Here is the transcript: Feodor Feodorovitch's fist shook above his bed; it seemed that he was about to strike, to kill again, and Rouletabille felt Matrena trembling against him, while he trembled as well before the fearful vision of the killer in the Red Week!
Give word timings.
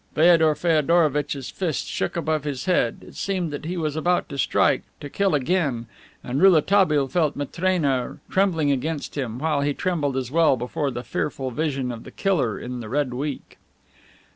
Feodor 0.15 0.55
Feodorovitch's 0.55 1.51
fist 1.51 1.85
shook 1.85 2.17
above 2.17 2.43
his 2.43 2.65
bed; 2.65 3.03
it 3.07 3.13
seemed 3.13 3.51
that 3.51 3.65
he 3.65 3.77
was 3.77 3.95
about 3.95 4.27
to 4.29 4.37
strike, 4.39 4.81
to 4.99 5.11
kill 5.11 5.35
again, 5.35 5.85
and 6.23 6.41
Rouletabille 6.41 7.07
felt 7.07 7.35
Matrena 7.35 8.17
trembling 8.27 8.71
against 8.71 9.15
him, 9.15 9.37
while 9.37 9.61
he 9.61 9.75
trembled 9.75 10.17
as 10.17 10.31
well 10.31 10.57
before 10.57 10.89
the 10.89 11.03
fearful 11.03 11.51
vision 11.51 11.91
of 11.91 12.03
the 12.03 12.09
killer 12.09 12.57
in 12.57 12.79
the 12.79 12.89
Red 12.89 13.13
Week! 13.13 13.59